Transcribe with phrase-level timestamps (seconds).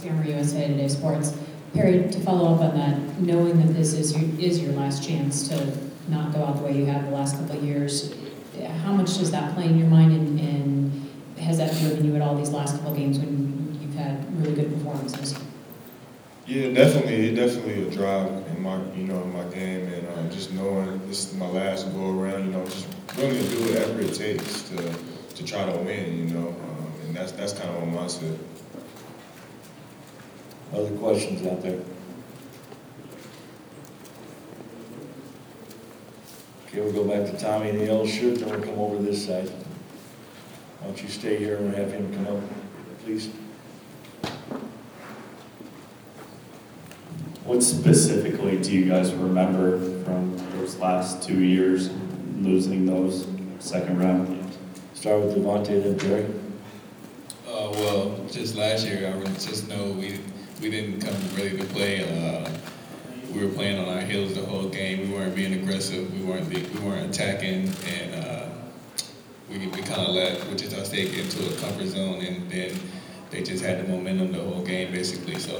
[0.00, 1.36] Summer USA Today Sports.
[1.74, 5.46] Perry, to follow up on that, knowing that this is your, is your last chance
[5.48, 8.14] to not go out the way you have the last couple of years,
[8.82, 12.22] how much does that play in your mind and, and has that driven you at
[12.22, 15.38] all these last couple of games when you've had really good performances?
[16.46, 20.30] Yeah, definitely, It definitely a drive in my, you know, in my game, and um,
[20.30, 24.00] just knowing this is my last go around, you know, just willing to do whatever
[24.00, 24.94] it takes to
[25.36, 28.36] to try to win, you know, um, and that's that's kind of my mindset.
[30.72, 31.80] Other questions out there?
[36.66, 39.02] Okay, we'll go back to Tommy in the yellow shirt, then we'll come over to
[39.02, 39.48] this side.
[40.78, 42.42] Why don't you stay here and have him come up,
[43.04, 43.30] please?
[47.44, 51.90] What specifically do you guys remember from those last two years,
[52.36, 53.26] losing those
[53.58, 54.28] second round?
[54.28, 54.58] games?
[54.94, 56.26] Start with Devonté, then Jerry.
[57.48, 60.20] Uh, well, just last year, I really just know we
[60.60, 62.04] we didn't come ready to play.
[62.04, 62.50] Uh,
[63.32, 65.08] we were playing on our heels the whole game.
[65.08, 66.12] We weren't being aggressive.
[66.12, 68.48] We weren't we weren't attacking, and uh,
[69.48, 72.78] we we kind of let Wichita State get into a comfort zone, and then
[73.30, 75.38] they just had the momentum the whole game basically.
[75.38, 75.58] So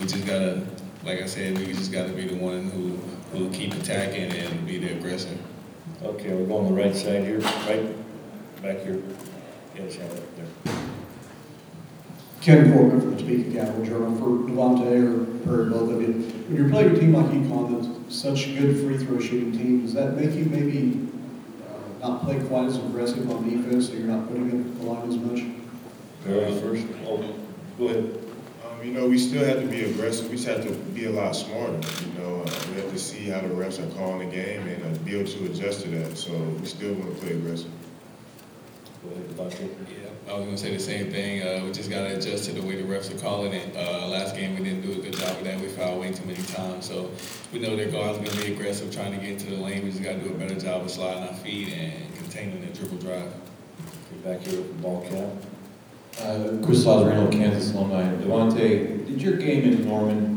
[0.00, 0.66] we just gotta,
[1.04, 2.96] like I said, we just gotta be the one who
[3.36, 5.36] who keep attacking and be the aggressor.
[6.02, 7.94] Okay, we're going the right side here, right
[8.60, 9.00] back here.
[9.76, 10.81] Yeah, right there.
[12.42, 16.12] Ken Corcoran from the Topeka Capital Journal for Devonté or Perry, both of you.
[16.48, 19.82] When you're playing a team like UConn that's such a good free throw shooting team,
[19.82, 21.08] does that make you maybe
[21.68, 25.08] uh, not play quite as aggressive on defense, so you're not putting it the line
[25.08, 25.40] as much?
[26.24, 26.86] Perry first.
[27.06, 27.32] Oh,
[27.78, 28.18] go ahead.
[28.66, 30.28] Um, you know, we still have to be aggressive.
[30.28, 31.74] We just have to be a lot smarter.
[31.74, 34.82] You know, uh, we have to see how the refs are calling the game and
[34.82, 36.18] uh, be able to adjust to that.
[36.18, 37.70] So we still want to play aggressive.
[39.02, 39.68] Go ahead, Devonté.
[39.90, 41.42] Yeah, I was gonna say the same thing.
[41.42, 43.76] Uh, we just gotta adjust to the way the refs are calling it.
[43.76, 45.60] Uh, last game we didn't do a good job of that.
[45.60, 46.86] We fouled way too many times.
[46.86, 47.10] So
[47.52, 49.84] we know their guards gonna be aggressive, trying to get into the lane.
[49.84, 52.98] We just gotta do a better job of sliding our feet and containing the dribble
[52.98, 53.32] drive.
[54.06, 55.28] Okay, back here with the ball cap.
[56.20, 58.04] Uh, Chris Lazzarino, Kansas alumni.
[58.22, 60.32] Devonté, did your game in Norman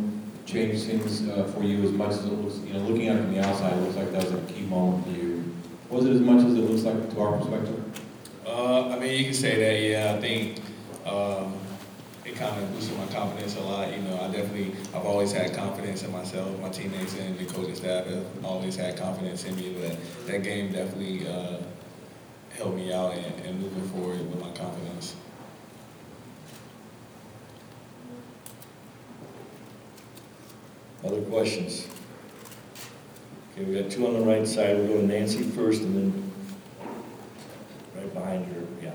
[0.45, 3.21] change things uh, for you as much as it looks, you know, looking at it
[3.21, 5.43] from the outside, it looks like that was a key moment for you.
[5.89, 8.04] Was it as much as it looks like to our perspective?
[8.45, 9.81] Uh, I mean, you can say that.
[9.81, 10.61] Yeah, I think
[11.05, 11.57] um,
[12.23, 13.91] it kind of boosted my confidence a lot.
[13.91, 16.59] You know, I definitely, I've always had confidence in myself.
[16.59, 19.75] My teammates and the coaching staff have always had confidence in me.
[19.79, 19.97] But
[20.27, 21.57] that game definitely uh,
[22.51, 25.15] helped me out and, and moving forward with my confidence.
[31.03, 31.87] Other questions?
[33.53, 34.77] Okay, we got two on the right side.
[34.77, 36.31] We'll go to Nancy first and then
[38.15, 38.91] behind her, yeah.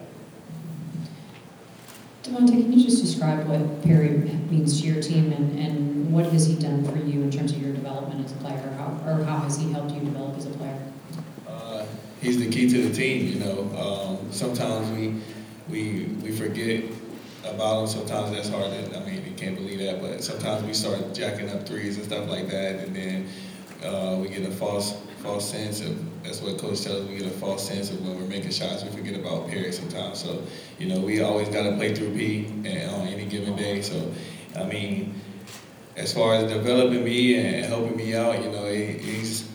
[2.24, 4.10] Devonté, can you just describe what Perry
[4.50, 7.62] means to your team and, and what has he done for you in terms of
[7.62, 8.74] your development as a player?
[8.76, 10.78] How, or how has he helped you develop as a player?
[11.48, 11.84] Uh,
[12.20, 13.26] he's the key to the team.
[13.26, 15.22] You know, um, sometimes we
[15.68, 16.84] we we forget
[17.44, 17.86] about him.
[17.86, 18.70] Sometimes that's hard.
[18.70, 22.04] To, I mean, you can't believe that, but sometimes we start jacking up threes and
[22.04, 23.28] stuff like that, and then
[23.84, 26.22] uh, we get a false false sense of.
[26.22, 27.08] That's what coach tells us.
[27.08, 28.84] We get a false sense of when we're making shots.
[28.84, 30.22] We forget about Perry sometimes.
[30.22, 30.42] So,
[30.78, 33.80] you know, we always got to play through P and on any given day.
[33.80, 34.12] So,
[34.56, 35.14] I mean,
[35.96, 39.50] as far as developing me and helping me out, you know, he, he's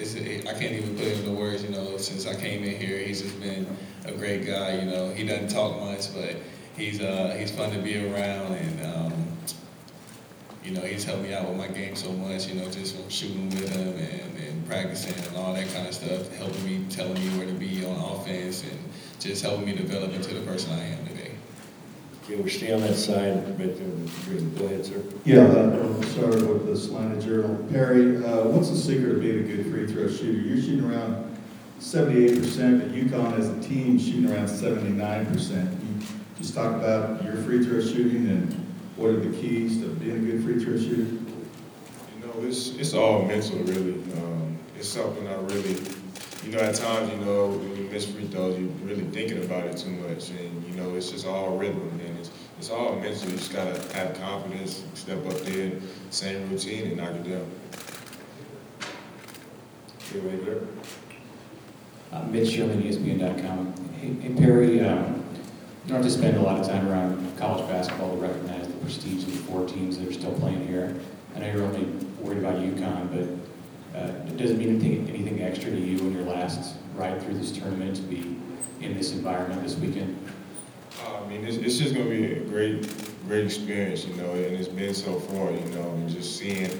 [0.00, 2.80] it's, it, I can't even put it into words, you know, since I came in
[2.80, 3.66] here, he's just been
[4.06, 5.10] a great guy, you know.
[5.10, 6.36] He doesn't talk much, but
[6.76, 9.19] he's uh, he's fun to be around, and um,
[10.64, 13.08] you know, he's helped me out with my game so much, you know, just from
[13.08, 17.14] shooting with him and, and practicing and all that kind of stuff, helping me, telling
[17.14, 18.78] me where to be on offense, and
[19.18, 21.32] just helping me develop into the person I am today.
[22.24, 24.40] Okay, we're staying on that side right there.
[24.58, 25.02] Go ahead, sir.
[25.24, 27.66] Yeah, uh, sorry with the Atlanta Journal.
[27.70, 30.38] Perry, uh, what's the secret of being a good free throw shooter?
[30.38, 31.38] You're shooting around
[31.78, 35.70] seventy-eight percent, but UConn as a team shooting around seventy-nine percent.
[35.70, 36.06] You
[36.36, 38.66] just talk about your free throw shooting and
[38.96, 41.02] what are the keys to being a good free throw shooter?
[41.02, 43.94] You know, it's it's all mental, really.
[44.14, 45.76] Um, it's something I really,
[46.44, 49.64] you know, at times, you know, when you miss free throws, you're really thinking about
[49.64, 53.30] it too much, and you know, it's just all rhythm, and it's it's all mental.
[53.30, 55.72] You just gotta have confidence, step up there,
[56.10, 57.46] same routine, and knock it down.
[60.10, 60.60] Okay, right there.
[62.12, 63.72] Uh, Mitch Sherman, ESPN.com.
[64.00, 65.24] Hey, hey, Perry, um,
[65.84, 68.74] you don't have to spend a lot of time around college basketball to recognize the
[68.74, 70.94] prestige of the four teams that are still playing here.
[71.34, 71.84] I know you're only
[72.20, 76.76] worried about UConn, but uh, it mean anything, anything extra to you in your last
[76.94, 78.36] ride through this tournament to be
[78.80, 80.18] in this environment this weekend?
[81.02, 82.86] Uh, I mean, it's, it's just gonna be a great,
[83.26, 86.70] great experience, you know, and it's been so far, you know, and just seeing,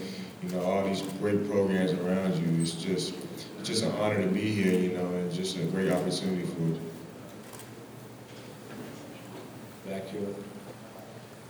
[0.43, 3.15] you know, all these great programs around you, it's just,
[3.59, 6.75] it's just an honor to be here, you know, and just a great opportunity for
[6.75, 6.81] it.
[9.89, 10.29] Back here.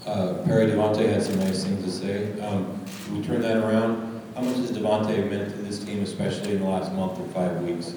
[0.06, 2.40] Uh, Perry Devonté had some nice things to say.
[2.40, 4.22] Um, Can we turn that around?
[4.34, 7.60] How much has Devonté meant to this team, especially in the last month or five
[7.62, 7.94] weeks?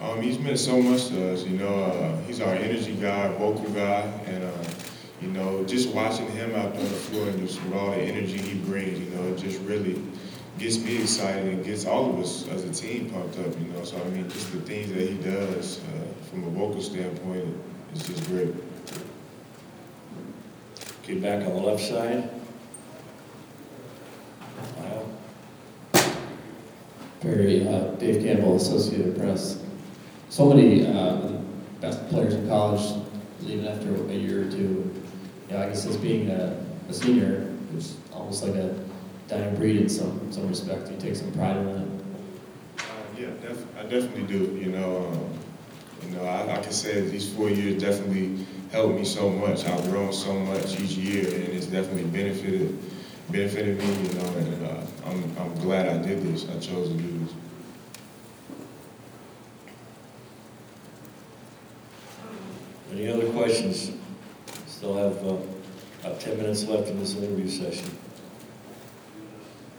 [0.00, 1.84] Um, he's meant so much to us, you know.
[1.84, 4.64] Uh, he's our energy guy, vocal guy, and uh,
[5.22, 8.38] you know, just watching him out on the floor and just with all the energy
[8.38, 10.02] he brings, you know, it just really
[10.58, 13.84] gets me excited and gets all of us as a team pumped up, you know.
[13.84, 17.56] So I mean, just the things that he does uh, from a vocal standpoint
[17.94, 18.52] is just great.
[21.04, 22.30] Okay, back on the left side.
[27.20, 29.62] Perry, uh, Dave Campbell, Associated Press.
[30.30, 31.16] So many uh,
[31.82, 33.02] best players in college
[33.42, 34.90] leaving after a year or two.
[35.50, 36.58] You know, I guess as being a,
[36.88, 38.74] a senior, it's almost like a
[39.28, 40.90] dying breed in some some respect.
[40.90, 41.88] You take some pride in it.
[42.78, 42.82] Uh,
[43.18, 44.56] yeah, def- I definitely do.
[44.56, 49.04] You know, um, you know, I, I can say these four years definitely helped me
[49.04, 49.64] so much.
[49.64, 52.76] I've grown so much each year, and it's definitely benefited
[53.30, 54.08] benefited me.
[54.08, 56.48] You know, and uh, I'm I'm glad I did this.
[56.48, 57.34] I chose to do this.
[62.92, 63.92] Any other questions?
[64.66, 65.36] Still have uh,
[66.00, 67.90] about 10 minutes left in this interview session.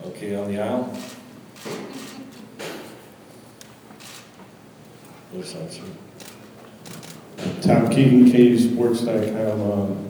[0.06, 0.98] Okay, on the aisle?
[5.44, 5.84] Side, sir.
[7.62, 9.62] Tom Keegan, KUsports.com.
[9.72, 10.02] Um,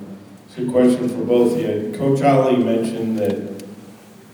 [0.47, 1.93] It's a good question for both of you.
[1.97, 3.63] Coach Ollie mentioned that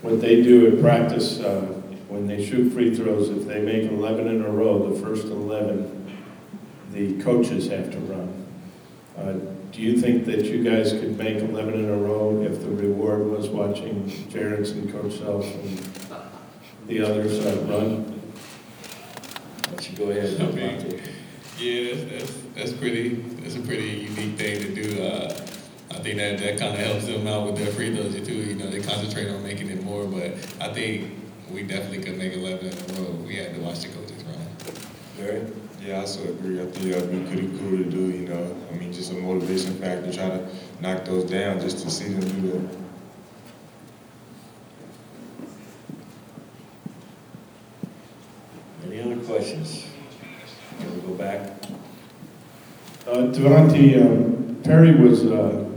[0.02, 1.60] what they do at practice, uh,
[2.08, 5.88] when they shoot free throws, if they make 11 in a row, the first 11,
[6.92, 8.46] the coaches have to run.
[9.18, 9.32] Uh,
[9.72, 13.26] Do you think that you guys could make 11 in a row if the reward
[13.30, 15.80] was watching Jerrance and Coach Self and
[16.88, 18.04] the others uh, run?
[18.04, 21.00] Why don't you go ahead, I mean,
[21.58, 25.02] Yeah, that's, that's, that's pretty, that's a pretty unique thing to do.
[25.02, 25.46] Uh,
[25.90, 28.34] I think that, that kind of helps them out with their free throws too.
[28.34, 31.12] You know, they concentrate on making it more, but I think
[31.50, 33.10] we definitely could make 11 in a row.
[33.26, 34.46] We had to watch the coaches run.
[35.16, 35.52] Perry?
[35.84, 36.60] Yeah, I also agree.
[36.60, 38.10] I think that'd be pretty cool to do.
[38.10, 40.48] You know, I mean, just a motivation factor, try to
[40.80, 42.76] knock those down just to see them do that.
[48.86, 49.86] Any other questions?
[50.78, 51.71] Can we go back?
[53.12, 55.68] Uh, Devonté, um, Perry was, uh,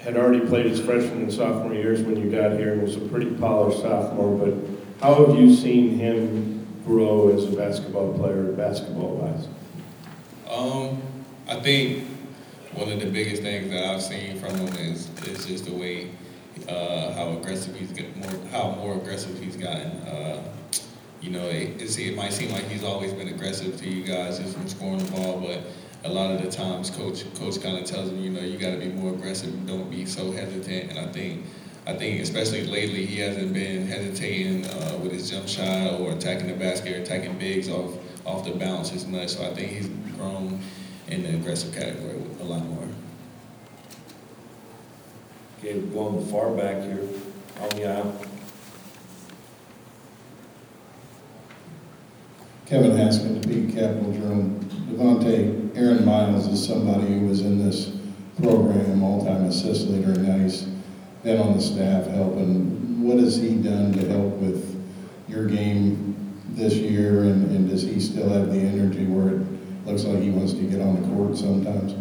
[0.00, 3.00] had already played his freshman and sophomore years when you got here and was a
[3.02, 4.54] pretty polished sophomore, but
[5.00, 9.46] how have you seen him grow as a basketball player, basketball-wise?
[10.50, 11.00] Um,
[11.46, 12.08] I think
[12.72, 16.10] one of the biggest things that I've seen from him is, is just the way,
[16.68, 19.92] uh, how aggressive he's get more, how more aggressive he's gotten.
[20.02, 20.42] Uh,
[21.20, 24.56] you know, it, it might seem like he's always been aggressive to you guys just
[24.56, 25.60] from scoring the ball, but
[26.04, 28.70] a lot of the times, coach, coach kind of tells him, you know, you got
[28.70, 29.66] to be more aggressive.
[29.66, 30.90] Don't be so hesitant.
[30.90, 31.44] And I think,
[31.86, 36.48] I think especially lately, he hasn't been hesitating uh, with his jump shot or attacking
[36.48, 37.94] the basket or attacking bigs off
[38.26, 39.30] off the bounce as much.
[39.30, 40.60] So I think he's grown
[41.08, 42.88] in the aggressive category a lot more.
[45.58, 47.06] Okay, we're going far back here,
[47.60, 48.26] on the aisle.
[52.66, 54.60] Kevin Haskett, Topeka Capital Journal.
[54.90, 57.96] Devonté, Aaron Miles is somebody who was in this
[58.42, 60.62] program, all-time assist leader, and he's
[61.22, 63.02] been on the staff helping.
[63.02, 64.76] What has he done to help with
[65.28, 66.16] your game
[66.50, 70.30] this year, and, and does he still have the energy where it looks like he
[70.30, 71.94] wants to get on the court sometimes?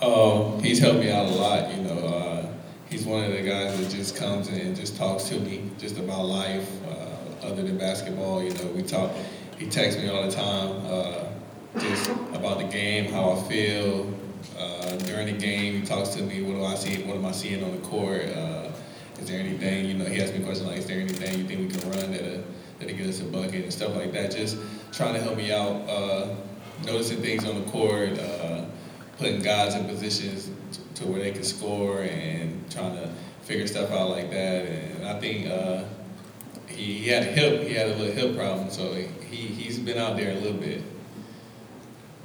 [0.00, 1.74] Uh, he's helped me out a lot.
[1.74, 2.46] You know, uh,
[2.90, 5.96] he's one of the guys that just comes in and just talks to me just
[5.96, 8.42] about life, uh, other than basketball.
[8.42, 9.10] You know, we talk.
[9.58, 11.24] He texts me all the time, uh,
[12.08, 14.12] about the game, how I feel
[14.58, 15.80] uh, during the game.
[15.80, 16.42] He talks to me.
[16.42, 17.02] What do I see?
[17.02, 18.22] What am I seeing on the court?
[18.22, 18.70] Uh,
[19.18, 19.86] is there anything?
[19.86, 22.12] You know, he asks me questions like, "Is there anything you think we can run
[22.12, 22.42] that uh,
[22.78, 24.58] that get us a bucket and stuff like that?" Just
[24.92, 26.34] trying to help me out, uh,
[26.84, 28.18] noticing things on the court.
[28.18, 28.64] Uh,
[29.18, 30.50] putting guys in positions
[30.94, 33.08] to where they can score and trying to
[33.42, 34.66] figure stuff out like that.
[34.66, 35.84] And I think uh,
[36.68, 39.98] he, he had a hip, he had a little hip problem, so he, he's been
[39.98, 40.82] out there a little bit.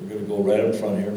[0.02, 1.12] We're gonna go right up front here.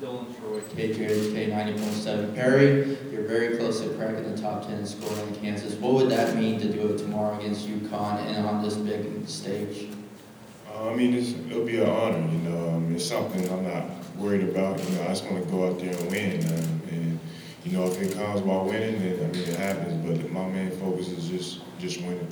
[0.00, 2.34] Dylan Troy, KJHK 90.7.
[2.34, 5.74] Perry, you're very close to cracking the top 10 scorer in Kansas.
[5.74, 9.88] What would that mean to do it tomorrow against UConn and on this big stage?
[10.70, 12.68] Uh, I mean, it's, it'll be an honor, you know.
[12.68, 13.84] Um, it's something I'm not
[14.16, 14.78] worried about.
[14.78, 16.44] You know, I just want to go out there and win.
[16.46, 17.20] Um, and
[17.64, 20.70] you know, if it comes while winning, then, I mean, it happens, but my main
[20.72, 22.28] focus is just, just winning.